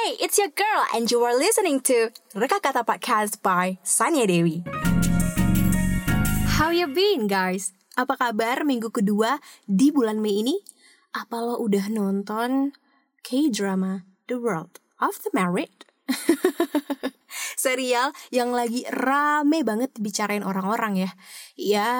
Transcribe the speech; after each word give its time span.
Hey, 0.00 0.16
it's 0.16 0.40
your 0.40 0.48
girl 0.56 0.88
and 0.96 1.12
you 1.12 1.20
are 1.28 1.36
listening 1.36 1.76
to 1.84 2.08
Reka 2.32 2.64
Kata 2.64 2.88
Podcast 2.88 3.44
by 3.44 3.76
Sanya 3.84 4.24
Dewi. 4.24 4.64
How 6.56 6.72
you 6.72 6.88
been 6.88 7.28
guys? 7.28 7.76
Apa 8.00 8.16
kabar 8.16 8.64
minggu 8.64 8.88
kedua 8.96 9.36
di 9.68 9.92
bulan 9.92 10.24
Mei 10.24 10.40
ini? 10.40 10.56
Apa 11.12 11.44
lo 11.44 11.60
udah 11.60 11.92
nonton 11.92 12.72
K-drama 13.20 14.08
The 14.24 14.40
World 14.40 14.80
of 15.04 15.20
the 15.20 15.36
Married? 15.36 15.84
Serial 17.60 18.16
yang 18.32 18.56
lagi 18.56 18.88
rame 18.88 19.60
banget 19.68 19.92
dibicarain 19.92 20.48
orang-orang 20.48 20.96
ya. 20.96 21.10
Ya, 21.60 21.92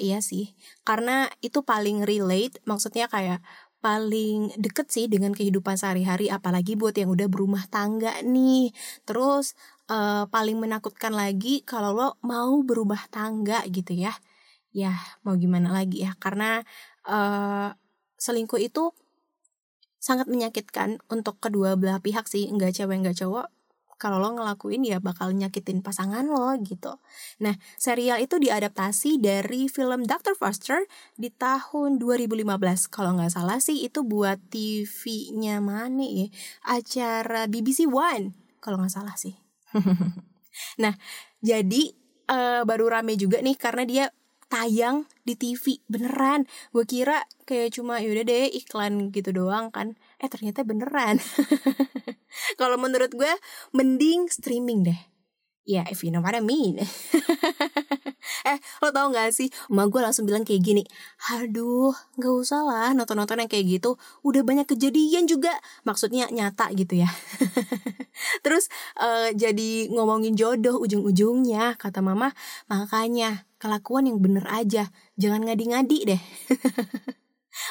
iya 0.00 0.24
sih. 0.24 0.56
Karena 0.88 1.28
itu 1.44 1.60
paling 1.60 2.00
relate, 2.00 2.64
maksudnya 2.64 3.12
kayak 3.12 3.44
paling 3.80 4.56
deket 4.58 4.90
sih 4.90 5.06
dengan 5.06 5.36
kehidupan 5.36 5.78
sehari-hari 5.78 6.32
apalagi 6.32 6.74
buat 6.74 6.96
yang 6.96 7.12
udah 7.12 7.28
berumah 7.30 7.64
tangga 7.70 8.18
nih. 8.24 8.72
Terus 9.06 9.54
uh, 9.92 10.26
paling 10.28 10.58
menakutkan 10.58 11.14
lagi 11.14 11.62
kalau 11.62 11.92
lo 11.94 12.08
mau 12.24 12.60
berumah 12.64 13.06
tangga 13.12 13.62
gitu 13.70 13.94
ya. 13.94 14.14
Ya 14.74 14.96
mau 15.24 15.36
gimana 15.38 15.72
lagi 15.72 16.04
ya? 16.04 16.12
Karena 16.18 16.60
uh, 17.08 17.72
selingkuh 18.16 18.60
itu 18.60 18.92
sangat 20.00 20.30
menyakitkan 20.30 21.02
untuk 21.10 21.42
kedua 21.42 21.74
belah 21.74 21.98
pihak 21.98 22.30
sih 22.30 22.46
nggak 22.52 22.78
cewek 22.78 23.02
nggak 23.02 23.18
cowok 23.18 23.50
kalau 23.96 24.20
lo 24.20 24.32
ngelakuin 24.36 24.84
ya 24.84 25.00
bakal 25.00 25.32
nyakitin 25.32 25.80
pasangan 25.80 26.28
lo 26.28 26.52
gitu. 26.60 27.00
Nah, 27.40 27.56
serial 27.80 28.20
itu 28.20 28.36
diadaptasi 28.36 29.20
dari 29.20 29.72
film 29.72 30.04
Dr. 30.04 30.36
Foster 30.36 30.84
di 31.16 31.32
tahun 31.32 31.96
2015. 31.96 32.92
Kalau 32.92 33.16
nggak 33.16 33.32
salah 33.32 33.58
sih 33.60 33.84
itu 33.84 34.04
buat 34.04 34.36
TV-nya 34.52 35.64
mana 35.64 36.04
ya? 36.04 36.28
Acara 36.68 37.48
BBC 37.48 37.88
One. 37.88 38.36
Kalau 38.60 38.80
nggak 38.80 38.92
salah 38.92 39.16
sih. 39.16 39.34
nah, 40.82 40.92
jadi 41.40 41.92
uh, 42.28 42.62
baru 42.68 42.92
rame 42.92 43.16
juga 43.16 43.40
nih 43.40 43.56
karena 43.56 43.84
dia 43.88 44.06
tayang 44.46 45.10
di 45.26 45.34
TV 45.34 45.82
beneran 45.90 46.46
gue 46.70 46.86
kira 46.86 47.26
kayak 47.50 47.74
cuma 47.74 47.98
yaudah 47.98 48.22
deh 48.22 48.46
iklan 48.54 49.10
gitu 49.10 49.34
doang 49.34 49.74
kan 49.74 49.98
eh 50.16 50.28
ternyata 50.32 50.64
beneran. 50.64 51.20
Kalau 52.60 52.76
menurut 52.80 53.12
gue 53.12 53.32
mending 53.76 54.28
streaming 54.32 54.86
deh. 54.86 55.00
Ya 55.66 55.82
yeah, 55.82 55.86
if 55.90 56.06
you 56.06 56.14
know 56.14 56.22
what 56.22 56.36
I 56.36 56.42
mean. 56.44 56.80
Eh 58.46 58.58
lo 58.82 58.90
tau 58.90 59.10
gak 59.14 59.30
sih? 59.30 59.50
Emak 59.70 59.86
gue 59.90 60.02
langsung 60.02 60.26
bilang 60.26 60.42
kayak 60.42 60.62
gini 60.62 60.82
aduh 61.30 61.94
gak 62.18 62.34
usah 62.34 62.62
lah 62.62 62.90
nonton-nonton 62.94 63.42
yang 63.42 63.50
kayak 63.50 63.78
gitu. 63.78 63.98
Udah 64.26 64.42
banyak 64.42 64.66
kejadian 64.66 65.30
juga. 65.30 65.54
Maksudnya 65.86 66.26
nyata 66.30 66.70
gitu 66.74 67.06
ya. 67.06 67.10
Terus 68.44 68.66
uh, 68.98 69.30
jadi 69.30 69.90
ngomongin 69.94 70.34
jodoh 70.34 70.78
ujung-ujungnya 70.82 71.78
kata 71.78 72.02
mama 72.02 72.34
makanya 72.66 73.46
kelakuan 73.56 74.06
yang 74.08 74.18
bener 74.20 74.44
aja 74.48 74.92
jangan 75.16 75.44
ngadi-ngadi 75.48 75.98
deh 76.14 76.22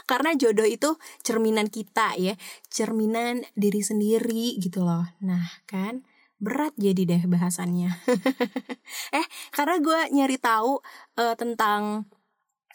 karena 0.09 0.33
jodoh 0.35 0.65
itu 0.67 0.97
cerminan 1.21 1.69
kita 1.71 2.17
ya 2.17 2.33
cerminan 2.69 3.45
diri 3.57 3.81
sendiri 3.81 4.57
gitu 4.59 4.85
loh. 4.85 5.05
Nah 5.23 5.45
kan? 5.69 6.05
Berat 6.35 6.75
jadi 6.75 7.07
deh 7.07 7.23
bahasannya. 7.25 7.89
Eh 9.17 9.25
karena 9.55 9.75
gue 9.81 9.99
nyari 10.13 10.37
tahu 10.37 10.83
uh, 11.17 11.35
tentang 11.39 12.05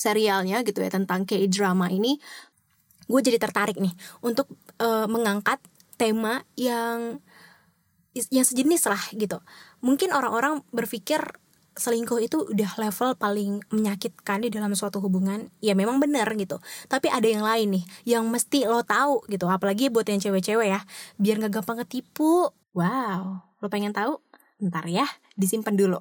serialnya 0.00 0.64
gitu 0.64 0.80
ya 0.80 0.88
tentang 0.88 1.28
K-drama 1.28 1.92
ini 1.92 2.16
gue 3.04 3.20
jadi 3.20 3.36
tertarik 3.36 3.76
nih 3.76 3.92
untuk 4.24 4.48
uh, 4.80 5.04
mengangkat 5.10 5.60
tema 6.00 6.40
yang 6.56 7.20
yang 8.14 8.46
sejenis 8.46 8.88
lah 8.88 9.02
gitu. 9.12 9.38
Mungkin 9.84 10.10
orang-orang 10.10 10.64
berpikir 10.72 11.20
selingkuh 11.76 12.20
itu 12.20 12.46
udah 12.50 12.70
level 12.78 13.14
paling 13.16 13.62
menyakitkan 13.70 14.42
di 14.42 14.50
dalam 14.50 14.74
suatu 14.74 14.98
hubungan 14.98 15.48
ya 15.62 15.74
memang 15.78 16.02
benar 16.02 16.26
gitu. 16.34 16.58
Tapi 16.90 17.08
ada 17.10 17.26
yang 17.26 17.46
lain 17.46 17.80
nih 17.80 17.84
yang 18.16 18.24
mesti 18.28 18.66
lo 18.66 18.82
tahu 18.82 19.24
gitu 19.30 19.46
apalagi 19.46 19.88
buat 19.88 20.06
yang 20.08 20.18
cewek-cewek 20.18 20.68
ya 20.70 20.80
biar 21.16 21.38
nggak 21.40 21.62
gampang 21.62 21.82
ketipu. 21.86 22.50
Wow 22.74 23.50
lo 23.60 23.66
pengen 23.68 23.92
tahu? 23.92 24.18
Ntar 24.60 24.88
ya 24.88 25.06
disimpan 25.36 25.76
dulu. 25.76 26.00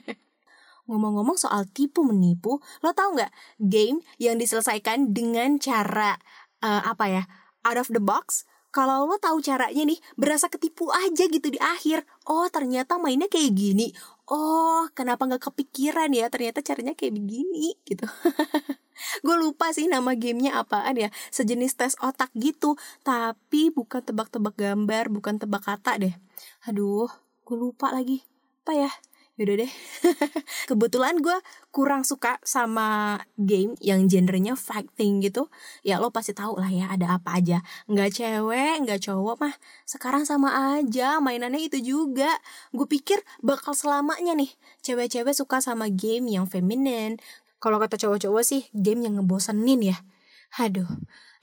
Ngomong-ngomong 0.86 1.34
soal 1.34 1.66
tipu 1.66 2.06
menipu 2.06 2.62
lo 2.84 2.94
tau 2.94 3.10
nggak 3.12 3.32
game 3.58 4.04
yang 4.22 4.38
diselesaikan 4.38 5.10
dengan 5.10 5.58
cara 5.58 6.14
uh, 6.62 6.82
apa 6.86 7.04
ya 7.10 7.22
out 7.66 7.80
of 7.80 7.90
the 7.90 7.98
box 7.98 8.46
kalau 8.76 9.08
lo 9.08 9.16
tahu 9.16 9.40
caranya 9.40 9.88
nih 9.88 9.96
berasa 10.20 10.52
ketipu 10.52 10.92
aja 10.92 11.24
gitu 11.32 11.48
di 11.48 11.56
akhir. 11.56 12.04
Oh 12.28 12.44
ternyata 12.52 13.00
mainnya 13.00 13.24
kayak 13.24 13.56
gini. 13.56 13.88
Oh 14.28 14.84
kenapa 14.92 15.24
nggak 15.24 15.48
kepikiran 15.48 16.12
ya? 16.12 16.28
Ternyata 16.28 16.60
caranya 16.60 16.92
kayak 16.92 17.16
begini 17.16 17.72
gitu. 17.88 18.04
Gue 19.24 19.36
lupa 19.40 19.72
sih 19.72 19.88
nama 19.88 20.12
gamenya 20.12 20.60
apaan 20.60 20.92
ya. 20.92 21.08
Sejenis 21.32 21.72
tes 21.72 21.96
otak 22.04 22.28
gitu. 22.36 22.76
Tapi 23.00 23.72
bukan 23.72 24.04
tebak-tebak 24.04 24.52
gambar 24.60 25.08
bukan 25.08 25.40
tebak 25.40 25.64
kata 25.64 25.96
deh. 25.96 26.12
Aduh 26.68 27.08
gue 27.48 27.56
lupa 27.56 27.88
lagi. 27.96 28.28
Apa 28.60 28.76
ya 28.76 28.90
Yaudah 29.36 29.68
deh. 29.68 29.72
Kebetulan 30.72 31.20
gue 31.20 31.36
kurang 31.68 32.08
suka 32.08 32.40
sama 32.40 33.20
game 33.36 33.76
yang 33.84 34.08
genrenya 34.08 34.56
fighting 34.56 35.20
gitu. 35.20 35.52
Ya 35.84 36.00
lo 36.00 36.08
pasti 36.08 36.32
tahu 36.32 36.56
lah 36.56 36.72
ya 36.72 36.88
ada 36.88 37.20
apa 37.20 37.36
aja. 37.36 37.60
Nggak 37.84 38.16
cewek, 38.16 38.74
nggak 38.88 39.00
cowok 39.04 39.36
mah 39.44 39.54
Sekarang 39.84 40.24
sama 40.24 40.80
aja 40.80 41.20
mainannya 41.20 41.68
itu 41.68 41.76
juga. 41.84 42.32
Gue 42.72 42.88
pikir 42.88 43.20
bakal 43.44 43.76
selamanya 43.76 44.32
nih 44.32 44.48
Cewek-cewek 44.80 45.36
suka 45.36 45.60
sama 45.60 45.92
game 45.92 46.32
yang 46.32 46.48
feminin. 46.48 47.20
Kalau 47.60 47.76
kata 47.76 48.00
cowok-cowok 48.00 48.40
sih 48.40 48.64
game 48.72 49.04
yang 49.04 49.20
ngebosenin 49.20 49.92
ya. 49.92 49.96
Aduh. 50.56 50.88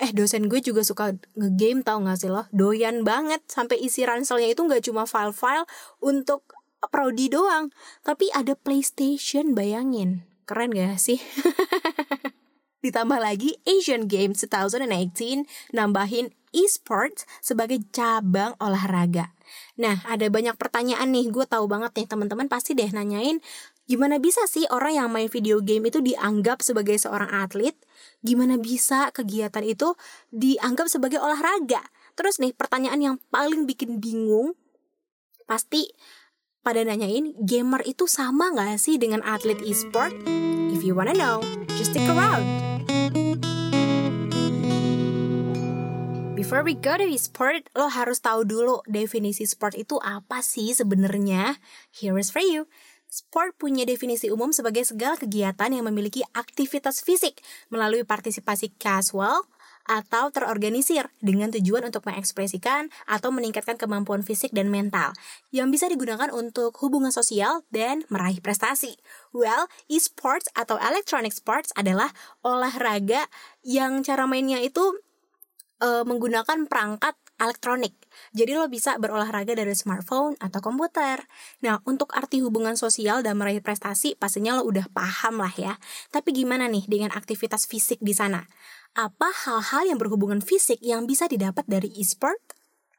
Eh 0.01 0.09
dosen 0.09 0.49
gue 0.49 0.57
juga 0.65 0.81
suka 0.81 1.13
ngegame 1.37 1.85
tau 1.85 2.01
gak 2.01 2.17
sih 2.17 2.33
lo? 2.33 2.49
Doyan 2.49 3.05
banget 3.05 3.45
Sampai 3.45 3.77
isi 3.77 4.01
ranselnya 4.01 4.49
itu 4.49 4.65
gak 4.65 4.81
cuma 4.81 5.05
file-file 5.05 5.69
Untuk 6.01 6.49
Prodi 6.91 7.31
doang, 7.31 7.71
tapi 8.01 8.27
ada 8.33 8.57
PlayStation 8.57 9.55
bayangin. 9.55 10.25
Keren 10.43 10.75
gak 10.75 10.99
sih? 10.99 11.19
Ditambah 12.83 13.15
lagi 13.15 13.55
Asian 13.63 14.11
Games 14.11 14.43
2018 14.43 15.71
nambahin 15.71 16.35
e-sports 16.51 17.23
sebagai 17.39 17.79
cabang 17.95 18.53
olahraga. 18.59 19.31
Nah, 19.79 20.03
ada 20.05 20.27
banyak 20.27 20.59
pertanyaan 20.59 21.09
nih, 21.09 21.31
gue 21.31 21.45
tahu 21.47 21.65
banget 21.65 21.95
nih 21.95 22.07
teman-teman 22.07 22.51
pasti 22.51 22.75
deh 22.75 22.91
nanyain 22.91 23.39
gimana 23.83 24.15
bisa 24.15 24.47
sih 24.47 24.63
orang 24.71 24.95
yang 24.95 25.09
main 25.11 25.27
video 25.27 25.59
game 25.59 25.91
itu 25.91 25.99
dianggap 25.99 26.63
sebagai 26.63 26.95
seorang 26.95 27.27
atlet? 27.31 27.75
Gimana 28.23 28.55
bisa 28.55 29.11
kegiatan 29.11 29.63
itu 29.63 29.95
dianggap 30.31 30.87
sebagai 30.87 31.19
olahraga? 31.19 31.83
Terus 32.15 32.39
nih, 32.39 32.55
pertanyaan 32.55 33.01
yang 33.01 33.15
paling 33.27 33.67
bikin 33.67 33.99
bingung 33.99 34.55
pasti 35.43 35.91
pada 36.63 36.79
nanyain 36.87 37.35
gamer 37.43 37.83
itu 37.83 38.07
sama 38.07 38.55
gak 38.55 38.79
sih 38.79 38.95
dengan 38.95 39.19
atlet 39.27 39.59
e-sport? 39.67 40.15
If 40.71 40.81
you 40.81 40.95
wanna 40.95 41.11
know, 41.11 41.43
just 41.75 41.91
stick 41.91 42.07
around. 42.07 42.47
Before 46.39 46.63
we 46.63 46.75
go 46.75 46.95
to 46.95 47.03
e-sport, 47.03 47.67
lo 47.75 47.91
harus 47.91 48.23
tahu 48.23 48.47
dulu 48.47 48.79
definisi 48.87 49.43
sport 49.43 49.75
itu 49.75 49.99
apa 49.99 50.39
sih 50.39 50.71
sebenarnya. 50.71 51.59
Here 51.91 52.15
is 52.15 52.31
for 52.31 52.43
you. 52.43 52.67
Sport 53.11 53.61
punya 53.61 53.85
definisi 53.85 54.33
umum 54.33 54.49
sebagai 54.49 54.87
segala 54.89 55.19
kegiatan 55.19 55.69
yang 55.69 55.85
memiliki 55.85 56.25
aktivitas 56.33 57.05
fisik 57.05 57.45
melalui 57.69 58.01
partisipasi 58.01 58.73
casual, 58.81 59.45
atau 59.83 60.31
terorganisir 60.31 61.11
dengan 61.19 61.51
tujuan 61.51 61.87
untuk 61.87 62.07
mengekspresikan 62.07 62.87
atau 63.07 63.29
meningkatkan 63.35 63.75
kemampuan 63.75 64.23
fisik 64.23 64.55
dan 64.55 64.71
mental 64.71 65.11
yang 65.51 65.69
bisa 65.71 65.91
digunakan 65.91 66.31
untuk 66.31 66.75
hubungan 66.79 67.11
sosial 67.11 67.67
dan 67.71 68.07
meraih 68.07 68.39
prestasi. 68.39 68.95
Well, 69.35 69.67
e-sports 69.91 70.47
atau 70.55 70.79
electronic 70.79 71.35
sports 71.35 71.75
adalah 71.75 72.11
olahraga 72.41 73.27
yang 73.63 74.03
cara 74.03 74.23
mainnya 74.27 74.63
itu 74.63 75.03
uh, 75.83 76.03
menggunakan 76.07 76.65
perangkat 76.71 77.15
elektronik. 77.41 77.95
Jadi 78.35 78.57
lo 78.57 78.69
bisa 78.69 78.97
berolahraga 79.01 79.57
dari 79.57 79.73
smartphone 79.73 80.37
atau 80.37 80.59
komputer. 80.61 81.25
Nah, 81.65 81.81
untuk 81.85 82.13
arti 82.13 82.41
hubungan 82.41 82.77
sosial 82.77 83.21
dan 83.25 83.37
meraih 83.37 83.61
prestasi 83.61 84.13
pastinya 84.17 84.57
lo 84.57 84.69
udah 84.69 84.89
paham 84.93 85.41
lah 85.41 85.53
ya. 85.57 85.77
Tapi 86.13 86.33
gimana 86.33 86.69
nih 86.69 86.85
dengan 86.85 87.13
aktivitas 87.13 87.65
fisik 87.65 87.97
di 87.99 88.13
sana? 88.13 88.45
apa 88.93 89.33
hal-hal 89.45 89.89
yang 89.89 89.97
berhubungan 89.97 90.39
fisik 90.39 90.77
yang 90.85 91.09
bisa 91.09 91.25
didapat 91.25 91.65
dari 91.65 91.89
e-sport? 91.97 92.37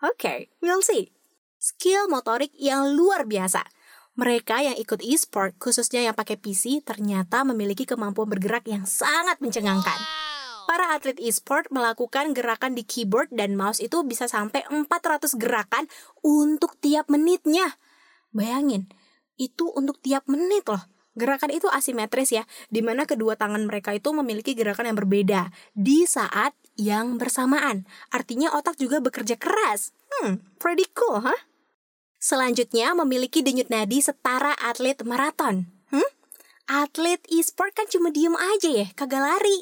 Oke, 0.03 0.19
okay, 0.19 0.39
we'll 0.59 0.83
see. 0.83 1.15
Skill 1.63 2.11
motorik 2.11 2.51
yang 2.59 2.93
luar 2.93 3.25
biasa. 3.25 3.63
Mereka 4.15 4.63
yang 4.63 4.77
ikut 4.79 5.03
e-sport, 5.03 5.59
khususnya 5.59 6.03
yang 6.03 6.15
pakai 6.15 6.39
PC, 6.39 6.83
ternyata 6.87 7.43
memiliki 7.43 7.83
kemampuan 7.83 8.31
bergerak 8.31 8.67
yang 8.71 8.87
sangat 8.87 9.43
mencengangkan. 9.43 9.99
Para 10.75 10.91
atlet 10.91 11.15
e-sport 11.23 11.71
melakukan 11.71 12.35
gerakan 12.35 12.75
di 12.75 12.83
keyboard 12.83 13.31
dan 13.31 13.55
mouse 13.55 13.79
itu 13.79 14.03
bisa 14.03 14.27
sampai 14.27 14.67
400 14.67 15.39
gerakan 15.39 15.87
untuk 16.19 16.75
tiap 16.83 17.07
menitnya. 17.07 17.79
Bayangin, 18.35 18.91
itu 19.39 19.71
untuk 19.71 20.03
tiap 20.03 20.27
menit 20.27 20.67
loh. 20.67 20.83
Gerakan 21.15 21.55
itu 21.55 21.71
asimetris 21.71 22.35
ya, 22.35 22.43
di 22.75 22.83
mana 22.83 23.07
kedua 23.07 23.39
tangan 23.39 23.71
mereka 23.71 23.95
itu 23.95 24.11
memiliki 24.11 24.59
gerakan 24.59 24.91
yang 24.91 24.99
berbeda 24.99 25.55
di 25.79 26.11
saat 26.11 26.59
yang 26.75 27.23
bersamaan. 27.23 27.87
Artinya 28.11 28.51
otak 28.59 28.75
juga 28.75 28.99
bekerja 28.99 29.39
keras. 29.39 29.95
Hmm, 30.11 30.43
pretty 30.59 30.91
cool, 30.99 31.23
huh? 31.23 31.39
Selanjutnya 32.19 32.99
memiliki 32.99 33.47
denyut 33.47 33.71
nadi 33.71 34.03
setara 34.03 34.59
atlet 34.59 34.99
maraton. 35.07 35.71
Atlet 36.65 37.21
e-sport 37.29 37.77
kan 37.77 37.85
cuma 37.93 38.09
diem 38.09 38.33
aja 38.33 38.71
ya, 38.73 38.87
kagak 38.97 39.21
lari. 39.21 39.59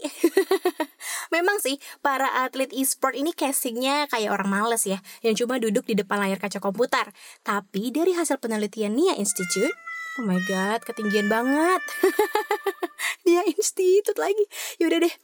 Memang 1.34 1.58
sih, 1.58 1.82
para 1.99 2.31
atlet 2.46 2.70
e-sport 2.70 3.19
ini 3.19 3.34
casingnya 3.34 4.06
kayak 4.06 4.31
orang 4.31 4.46
males 4.46 4.87
ya, 4.87 5.02
yang 5.26 5.34
cuma 5.34 5.58
duduk 5.58 5.82
di 5.82 5.99
depan 5.99 6.22
layar 6.22 6.38
kaca 6.38 6.62
komputer. 6.62 7.10
Tapi 7.43 7.90
dari 7.90 8.14
hasil 8.14 8.38
penelitian 8.38 8.94
Nia 8.94 9.19
Institute, 9.19 9.75
Oh 10.20 10.28
my 10.28 10.37
god, 10.44 10.84
ketinggian 10.84 11.32
banget. 11.32 11.81
Dia 13.25 13.40
institut 13.49 14.20
lagi. 14.20 14.44
Yaudah 14.76 15.08
deh. 15.08 15.14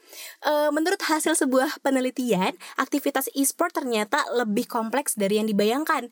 Uh, 0.40 0.72
menurut 0.72 0.96
hasil 1.04 1.36
sebuah 1.36 1.84
penelitian, 1.84 2.56
aktivitas 2.80 3.28
e-sport 3.36 3.76
ternyata 3.76 4.25
lebih 4.32 4.64
kompleks 4.64 5.12
dari 5.12 5.36
yang 5.36 5.44
dibayangkan. 5.44 6.08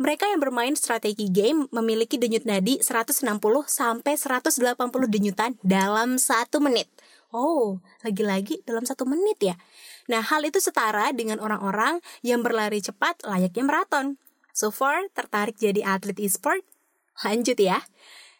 Mereka 0.00 0.32
yang 0.32 0.40
bermain 0.40 0.72
strategi 0.80 1.28
game 1.28 1.68
memiliki 1.76 2.16
denyut 2.16 2.48
nadi 2.48 2.80
160 2.80 3.20
sampai 3.68 4.16
180 4.16 4.80
denyutan 5.12 5.60
dalam 5.60 6.16
satu 6.16 6.56
menit. 6.56 6.88
Oh, 7.28 7.84
lagi-lagi 8.00 8.64
dalam 8.64 8.88
satu 8.88 9.04
menit 9.04 9.36
ya. 9.44 9.60
Nah, 10.08 10.24
hal 10.24 10.48
itu 10.48 10.56
setara 10.56 11.12
dengan 11.12 11.36
orang-orang 11.36 12.00
yang 12.24 12.40
berlari 12.40 12.80
cepat 12.80 13.20
layaknya 13.28 13.60
maraton. 13.60 14.16
So 14.56 14.72
far, 14.72 15.04
tertarik 15.12 15.60
jadi 15.60 15.84
atlet 15.84 16.16
e-sport? 16.16 16.64
Lanjut 17.20 17.60
ya. 17.60 17.84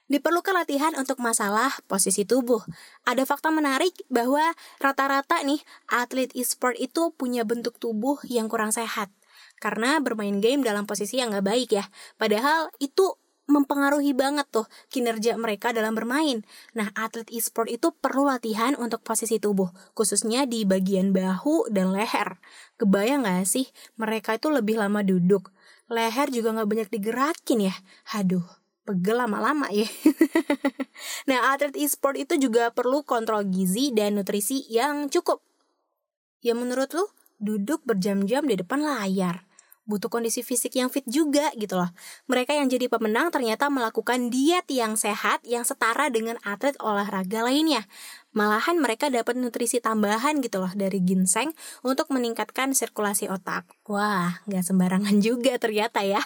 Diperlukan 0.08 0.56
latihan 0.56 0.96
untuk 0.96 1.20
masalah 1.20 1.76
posisi 1.84 2.24
tubuh. 2.24 2.64
Ada 3.04 3.28
fakta 3.28 3.52
menarik 3.52 3.92
bahwa 4.08 4.56
rata-rata 4.80 5.44
nih 5.44 5.60
atlet 5.92 6.32
e-sport 6.32 6.80
itu 6.80 7.12
punya 7.12 7.44
bentuk 7.44 7.76
tubuh 7.76 8.16
yang 8.32 8.48
kurang 8.48 8.72
sehat. 8.72 9.12
Karena 9.60 10.00
bermain 10.00 10.40
game 10.40 10.64
dalam 10.64 10.88
posisi 10.88 11.20
yang 11.20 11.36
gak 11.36 11.44
baik 11.44 11.70
ya. 11.76 11.84
Padahal 12.16 12.72
itu 12.80 13.20
mempengaruhi 13.50 14.14
banget 14.14 14.46
tuh 14.48 14.64
kinerja 14.88 15.34
mereka 15.34 15.74
dalam 15.74 15.92
bermain. 15.92 16.46
Nah, 16.72 16.94
atlet 16.94 17.26
e-sport 17.34 17.66
itu 17.66 17.90
perlu 17.90 18.30
latihan 18.30 18.78
untuk 18.78 19.02
posisi 19.02 19.42
tubuh, 19.42 19.68
khususnya 19.98 20.46
di 20.46 20.62
bagian 20.62 21.10
bahu 21.10 21.68
dan 21.68 21.90
leher. 21.90 22.38
Kebayang 22.78 23.26
gak 23.26 23.44
sih, 23.50 23.66
mereka 23.98 24.38
itu 24.38 24.48
lebih 24.48 24.78
lama 24.78 25.02
duduk. 25.02 25.50
Leher 25.90 26.30
juga 26.30 26.54
gak 26.54 26.70
banyak 26.70 26.88
digerakin 26.88 27.68
ya. 27.68 27.74
Haduh, 28.14 28.46
pegel 28.86 29.18
lama-lama 29.18 29.66
ya. 29.74 29.90
nah, 31.28 31.52
atlet 31.52 31.74
e-sport 31.76 32.16
itu 32.16 32.38
juga 32.38 32.70
perlu 32.70 33.02
kontrol 33.02 33.44
gizi 33.50 33.90
dan 33.90 34.16
nutrisi 34.16 34.64
yang 34.70 35.10
cukup. 35.10 35.42
Ya 36.40 36.56
menurut 36.56 36.94
lu, 36.96 37.04
duduk 37.36 37.84
berjam-jam 37.84 38.46
di 38.46 38.56
depan 38.56 38.80
layar. 38.80 39.49
Butuh 39.88 40.12
kondisi 40.12 40.44
fisik 40.44 40.76
yang 40.76 40.92
fit 40.92 41.02
juga 41.08 41.50
gitu 41.56 41.80
loh. 41.80 41.90
Mereka 42.28 42.54
yang 42.54 42.68
jadi 42.68 42.86
pemenang 42.86 43.32
ternyata 43.34 43.72
melakukan 43.72 44.28
diet 44.28 44.68
yang 44.70 44.94
sehat 44.94 45.42
yang 45.48 45.64
setara 45.66 46.12
dengan 46.12 46.36
atlet 46.44 46.76
olahraga 46.78 47.44
lainnya. 47.46 47.88
Malahan 48.30 48.78
mereka 48.78 49.10
dapat 49.10 49.34
nutrisi 49.34 49.82
tambahan 49.82 50.38
gitu 50.38 50.62
loh 50.62 50.70
dari 50.70 51.02
ginseng 51.02 51.50
untuk 51.82 52.14
meningkatkan 52.14 52.70
sirkulasi 52.78 53.26
otak. 53.26 53.66
Wah, 53.90 54.38
nggak 54.46 54.62
sembarangan 54.70 55.18
juga 55.26 55.58
ternyata 55.58 56.06
ya. 56.06 56.22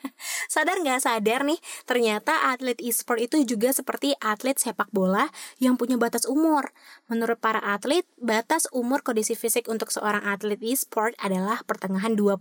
sadar 0.52 0.80
nggak 0.80 1.04
sadar 1.04 1.44
nih, 1.44 1.60
ternyata 1.84 2.48
atlet 2.48 2.80
e-sport 2.80 3.20
itu 3.20 3.44
juga 3.44 3.68
seperti 3.68 4.16
atlet 4.24 4.56
sepak 4.56 4.88
bola 4.96 5.28
yang 5.60 5.76
punya 5.76 6.00
batas 6.00 6.24
umur. 6.24 6.72
Menurut 7.12 7.36
para 7.36 7.60
atlet, 7.60 8.08
batas 8.16 8.64
umur 8.72 9.04
kondisi 9.04 9.36
fisik 9.36 9.68
untuk 9.68 9.92
seorang 9.92 10.24
atlet 10.24 10.56
e-sport 10.64 11.12
adalah 11.20 11.60
pertengahan 11.68 12.16
20. 12.16 12.40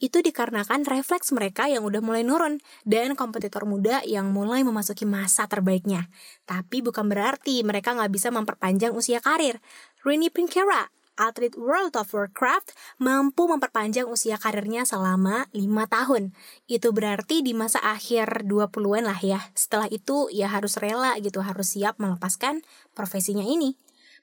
Itu 0.00 0.24
dikarenakan 0.24 0.88
refleks 0.88 1.36
mereka 1.36 1.68
yang 1.68 1.84
udah 1.84 2.00
mulai 2.00 2.24
nurun 2.24 2.64
dan 2.88 3.12
kompetitor 3.12 3.68
muda 3.68 4.00
yang 4.08 4.32
mulai 4.32 4.64
memasuki 4.64 5.04
masa 5.04 5.44
terbaiknya. 5.44 6.08
Tapi 6.48 6.80
bukan 6.80 7.12
berarti 7.12 7.60
mereka 7.60 7.92
nggak 7.92 8.08
bisa 8.08 8.32
memperpanjang 8.38 8.94
usia 8.94 9.18
karir. 9.18 9.58
Rini 10.06 10.30
Pinkera, 10.30 10.88
atlet 11.18 11.58
World 11.58 11.98
of 11.98 12.14
Warcraft, 12.14 12.72
mampu 13.02 13.50
memperpanjang 13.50 14.06
usia 14.06 14.38
karirnya 14.38 14.86
selama 14.86 15.50
5 15.50 15.66
tahun. 15.90 16.32
Itu 16.70 16.94
berarti 16.94 17.42
di 17.42 17.52
masa 17.52 17.82
akhir 17.82 18.46
20-an 18.46 19.04
lah 19.04 19.18
ya. 19.18 19.42
Setelah 19.52 19.90
itu 19.90 20.30
ya 20.30 20.46
harus 20.48 20.78
rela 20.78 21.18
gitu, 21.18 21.42
harus 21.42 21.74
siap 21.74 21.98
melepaskan 21.98 22.62
profesinya 22.94 23.42
ini. 23.42 23.74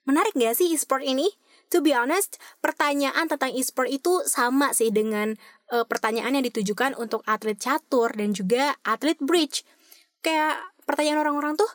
Menarik 0.08 0.34
gak 0.34 0.56
sih 0.56 0.72
e-sport 0.72 1.04
ini? 1.04 1.28
To 1.74 1.82
be 1.82 1.92
honest, 1.98 2.38
pertanyaan 2.62 3.26
tentang 3.26 3.52
e-sport 3.52 3.90
itu 3.90 4.22
sama 4.30 4.72
sih 4.72 4.94
dengan 4.94 5.34
uh, 5.74 5.84
pertanyaan 5.84 6.38
yang 6.38 6.46
ditujukan 6.46 6.94
untuk 6.96 7.26
atlet 7.26 7.58
catur 7.58 8.14
dan 8.14 8.32
juga 8.38 8.78
atlet 8.86 9.18
bridge. 9.18 9.66
Kayak 10.22 10.62
pertanyaan 10.86 11.26
orang-orang 11.26 11.58
tuh, 11.58 11.70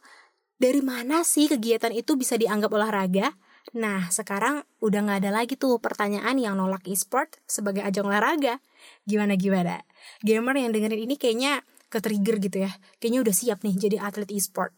dari 0.61 0.85
mana 0.85 1.25
sih 1.25 1.49
kegiatan 1.49 1.89
itu 1.89 2.21
bisa 2.21 2.37
dianggap 2.37 2.69
olahraga? 2.69 3.33
Nah, 3.73 4.12
sekarang 4.12 4.61
udah 4.85 5.01
gak 5.09 5.19
ada 5.25 5.33
lagi 5.33 5.57
tuh 5.57 5.81
pertanyaan 5.81 6.37
yang 6.37 6.61
nolak 6.61 6.85
e-sport 6.85 7.41
sebagai 7.49 7.81
ajang 7.81 8.12
olahraga. 8.12 8.61
Gimana-gimana? 9.09 9.81
Gamer 10.21 10.57
yang 10.61 10.77
dengerin 10.77 11.09
ini 11.09 11.17
kayaknya 11.17 11.65
ke-trigger 11.89 12.37
gitu 12.45 12.69
ya. 12.69 12.73
Kayaknya 13.01 13.21
udah 13.25 13.35
siap 13.35 13.59
nih 13.65 13.75
jadi 13.75 13.97
atlet 14.05 14.29
e-sport. 14.37 14.77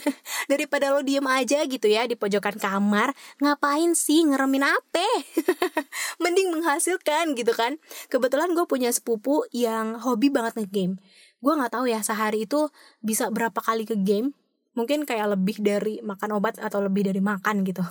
Daripada 0.50 0.94
lo 0.94 1.02
diem 1.02 1.26
aja 1.26 1.66
gitu 1.66 1.86
ya 1.90 2.06
di 2.06 2.14
pojokan 2.14 2.54
kamar, 2.54 3.10
ngapain 3.42 3.92
sih 3.98 4.22
ngeremin 4.22 4.64
apa? 4.70 5.08
Mending 6.22 6.54
menghasilkan 6.54 7.34
gitu 7.34 7.52
kan. 7.58 7.82
Kebetulan 8.06 8.54
gue 8.54 8.64
punya 8.70 8.94
sepupu 8.94 9.50
yang 9.50 9.98
hobi 9.98 10.30
banget 10.30 10.62
nge-game. 10.62 11.02
Gue 11.42 11.58
gak 11.58 11.74
tahu 11.74 11.90
ya 11.90 12.00
sehari 12.00 12.46
itu 12.46 12.70
bisa 13.02 13.28
berapa 13.34 13.58
kali 13.58 13.82
ke 13.82 13.98
game 13.98 14.32
mungkin 14.74 15.06
kayak 15.06 15.38
lebih 15.38 15.62
dari 15.62 16.02
makan 16.02 16.38
obat 16.38 16.58
atau 16.58 16.82
lebih 16.82 17.06
dari 17.08 17.22
makan 17.22 17.62
gitu. 17.66 17.82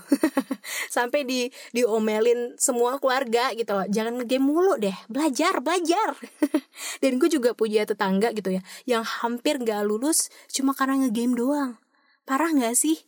Sampai 0.96 1.28
di 1.28 1.48
diomelin 1.72 2.56
semua 2.60 3.00
keluarga 3.00 3.52
gitu 3.56 3.72
loh. 3.74 3.88
Jangan 3.88 4.22
ngegame 4.22 4.44
mulu 4.44 4.76
deh. 4.80 4.96
Belajar 5.08 5.60
belajar. 5.64 6.16
Dan 7.02 7.20
gue 7.20 7.32
juga 7.32 7.56
punya 7.56 7.88
tetangga 7.88 8.32
gitu 8.36 8.54
ya 8.54 8.62
yang 8.84 9.04
hampir 9.04 9.60
nggak 9.60 9.84
lulus 9.88 10.30
cuma 10.52 10.76
karena 10.76 11.08
ngegame 11.08 11.36
doang. 11.36 11.72
Parah 12.24 12.52
nggak 12.52 12.76
sih? 12.76 13.00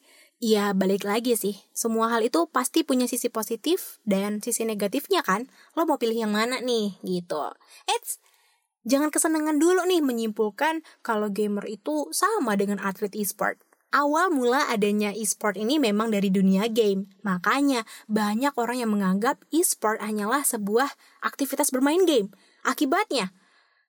Iya 0.43 0.75
balik 0.75 1.07
lagi 1.07 1.35
sih. 1.39 1.55
Semua 1.71 2.11
hal 2.11 2.27
itu 2.27 2.43
pasti 2.51 2.83
punya 2.83 3.07
sisi 3.07 3.31
positif 3.31 4.03
Dan 4.03 4.43
sisi 4.43 4.67
negatifnya 4.67 5.23
kan? 5.23 5.47
Lo 5.75 5.87
mau 5.87 5.95
pilih 5.95 6.15
yang 6.27 6.35
mana 6.35 6.59
nih? 6.59 6.99
Gitu. 7.03 7.43
Eits 7.87 8.19
Jangan 8.85 9.09
kesenangan 9.09 9.57
dulu 9.57 9.81
nih 9.89 10.05
menyimpulkan 10.05 10.85
kalau 11.01 11.33
gamer 11.33 11.65
itu 11.65 12.05
sama 12.13 12.53
dengan 12.53 12.77
atlet 12.77 13.09
e-sport. 13.17 13.57
Awal 13.89 14.29
mula 14.29 14.69
adanya 14.69 15.09
e-sport 15.09 15.57
ini 15.57 15.81
memang 15.81 16.13
dari 16.13 16.29
dunia 16.29 16.69
game. 16.69 17.09
Makanya 17.25 17.81
banyak 18.05 18.53
orang 18.61 18.77
yang 18.85 18.91
menganggap 18.93 19.41
e-sport 19.49 19.97
hanyalah 20.05 20.45
sebuah 20.45 20.93
aktivitas 21.25 21.73
bermain 21.73 22.05
game. 22.05 22.29
Akibatnya, 22.61 23.33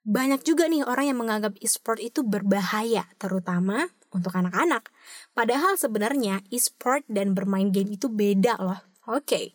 banyak 0.07 0.47
juga 0.49 0.71
nih 0.71 0.87
orang 0.87 1.13
yang 1.13 1.19
menganggap 1.21 1.59
e-sport 1.61 2.01
itu 2.01 2.25
berbahaya, 2.25 3.11
terutama 3.21 3.91
untuk 4.15 4.33
anak-anak. 4.33 4.89
Padahal 5.37 5.77
sebenarnya 5.77 6.41
e-sport 6.49 7.05
dan 7.11 7.37
bermain 7.37 7.69
game 7.69 7.93
itu 7.93 8.09
beda 8.09 8.57
loh. 8.63 8.81
Oke, 9.05 9.27
okay, 9.27 9.47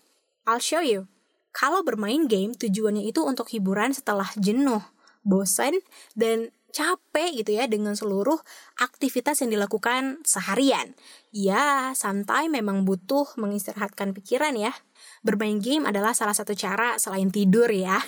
I'll 0.45 0.61
show 0.61 0.83
you. 0.83 1.09
Kalau 1.55 1.81
bermain 1.81 2.29
game 2.29 2.53
tujuannya 2.53 3.07
itu 3.09 3.23
untuk 3.23 3.49
hiburan 3.49 3.95
setelah 3.95 4.29
jenuh 4.37 4.83
bosan 5.23 5.79
dan 6.17 6.49
capek 6.71 7.43
gitu 7.43 7.59
ya 7.59 7.67
dengan 7.67 7.93
seluruh 7.99 8.39
aktivitas 8.79 9.43
yang 9.43 9.51
dilakukan 9.53 10.23
seharian. 10.23 10.95
Ya, 11.35 11.91
santai 11.95 12.47
memang 12.47 12.87
butuh 12.87 13.27
mengistirahatkan 13.35 14.15
pikiran 14.15 14.55
ya. 14.55 14.71
Bermain 15.21 15.61
game 15.61 15.85
adalah 15.85 16.17
salah 16.17 16.33
satu 16.33 16.57
cara 16.57 16.97
selain 16.97 17.29
tidur 17.29 17.69
ya. 17.69 18.01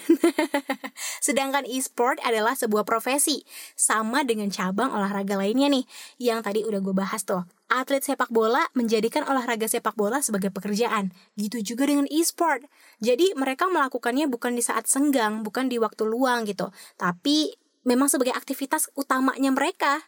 Sedangkan 1.25 1.61
e-sport 1.69 2.17
adalah 2.25 2.57
sebuah 2.57 2.81
profesi, 2.89 3.45
sama 3.77 4.25
dengan 4.25 4.49
cabang 4.49 4.89
olahraga 4.89 5.37
lainnya 5.37 5.69
nih, 5.69 5.85
yang 6.17 6.41
tadi 6.41 6.65
udah 6.65 6.81
gue 6.81 6.95
bahas 6.97 7.21
tuh. 7.21 7.45
Atlet 7.69 8.01
sepak 8.01 8.33
bola 8.33 8.65
menjadikan 8.73 9.21
olahraga 9.29 9.69
sepak 9.69 9.93
bola 9.93 10.25
sebagai 10.25 10.49
pekerjaan. 10.49 11.13
Gitu 11.37 11.61
juga 11.61 11.85
dengan 11.85 12.09
e-sport. 12.09 12.65
Jadi 12.97 13.37
mereka 13.37 13.69
melakukannya 13.69 14.25
bukan 14.25 14.57
di 14.57 14.65
saat 14.65 14.89
senggang, 14.89 15.45
bukan 15.45 15.69
di 15.69 15.77
waktu 15.77 16.09
luang 16.09 16.49
gitu, 16.49 16.73
tapi 16.97 17.53
memang 17.85 18.09
sebagai 18.09 18.33
aktivitas 18.33 18.89
utamanya 18.97 19.53
mereka. 19.53 20.01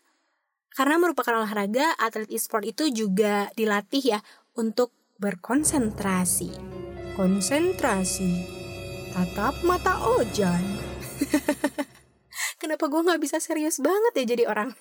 Karena 0.74 0.98
merupakan 0.98 1.38
olahraga, 1.38 1.94
atlet 2.02 2.28
e-sport 2.34 2.66
itu 2.66 2.90
juga 2.90 3.48
dilatih 3.54 4.18
ya 4.18 4.20
untuk 4.58 4.92
berkonsentrasi. 5.22 6.85
Konsentrasi, 7.16 8.44
tatap 9.16 9.64
mata 9.64 10.04
Ojan. 10.04 10.60
Kenapa 12.62 12.92
gue 12.92 13.02
nggak 13.08 13.24
bisa 13.24 13.40
serius 13.40 13.80
banget 13.80 14.14
ya 14.20 14.26
jadi 14.36 14.44
orang? 14.52 14.76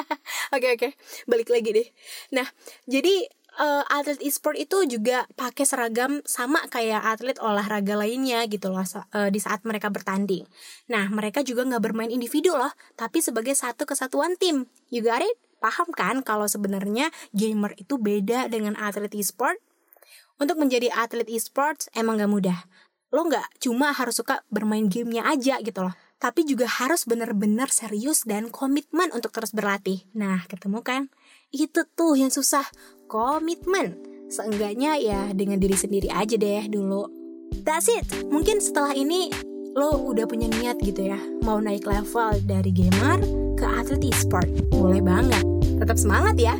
Oke 0.54 0.78
oke, 0.78 0.94
balik 1.26 1.50
lagi 1.50 1.74
deh. 1.74 1.88
Nah, 2.30 2.46
jadi 2.86 3.26
uh, 3.58 3.82
atlet 3.90 4.22
e-sport 4.22 4.54
itu 4.54 4.86
juga 4.86 5.26
pakai 5.34 5.66
seragam 5.66 6.22
sama 6.22 6.62
kayak 6.70 7.02
atlet 7.02 7.36
olahraga 7.42 7.98
lainnya 7.98 8.46
gitu 8.46 8.70
loh 8.70 8.86
uh, 8.86 9.26
di 9.26 9.42
saat 9.42 9.66
mereka 9.66 9.90
bertanding. 9.90 10.46
Nah, 10.86 11.10
mereka 11.10 11.42
juga 11.42 11.66
nggak 11.66 11.82
bermain 11.82 12.14
individu 12.14 12.54
loh, 12.54 12.70
tapi 12.94 13.18
sebagai 13.18 13.58
satu 13.58 13.90
kesatuan 13.90 14.38
tim. 14.38 14.70
You 14.86 15.02
got 15.02 15.20
it? 15.20 15.34
Paham 15.58 15.90
kan 15.90 16.22
kalau 16.22 16.46
sebenarnya 16.46 17.10
gamer 17.34 17.74
itu 17.74 17.98
beda 17.98 18.46
dengan 18.46 18.78
atlet 18.78 19.10
e-sport? 19.18 19.58
Untuk 20.36 20.60
menjadi 20.60 20.92
atlet 20.92 21.28
e-sports 21.32 21.88
emang 21.96 22.20
gak 22.20 22.28
mudah. 22.28 22.58
Lo 23.14 23.24
nggak 23.24 23.62
cuma 23.62 23.94
harus 23.94 24.20
suka 24.20 24.44
bermain 24.52 24.90
gamenya 24.90 25.24
aja 25.24 25.62
gitu 25.64 25.86
loh 25.86 25.94
tapi 26.16 26.48
juga 26.48 26.64
harus 26.64 27.04
benar-benar 27.04 27.68
serius 27.68 28.24
dan 28.24 28.48
komitmen 28.48 29.12
untuk 29.12 29.32
terus 29.36 29.52
berlatih. 29.52 30.04
Nah, 30.16 30.48
ketemu 30.48 30.80
kan? 30.80 31.02
Itu 31.52 31.84
tuh 31.92 32.16
yang 32.16 32.32
susah, 32.32 32.64
komitmen. 33.08 34.00
Seenggaknya 34.26 34.98
ya 34.98 35.30
dengan 35.30 35.62
diri 35.62 35.76
sendiri 35.76 36.10
aja 36.10 36.34
deh 36.34 36.66
dulu. 36.66 37.06
That's 37.62 37.86
it. 37.86 38.02
Mungkin 38.26 38.58
setelah 38.58 38.96
ini 38.96 39.30
lo 39.76 40.02
udah 40.02 40.24
punya 40.24 40.48
niat 40.48 40.80
gitu 40.82 41.12
ya, 41.12 41.20
mau 41.44 41.60
naik 41.60 41.84
level 41.84 42.42
dari 42.48 42.72
gamer 42.72 43.22
ke 43.54 43.64
atlet 43.64 44.02
e-sport. 44.10 44.48
Boleh 44.72 45.04
banget. 45.04 45.44
Tetap 45.78 46.00
semangat 46.00 46.40
ya. 46.40 46.56